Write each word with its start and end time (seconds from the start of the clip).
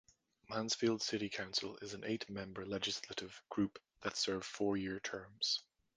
Mansfield 0.49 1.03
city 1.03 1.29
council 1.29 1.77
is 1.83 1.93
an 1.93 2.03
eight-member 2.05 2.65
legislative 2.65 3.39
group 3.49 3.77
that 4.01 4.17
serve 4.17 4.43
four-year 4.43 4.99
terms. 4.99 5.61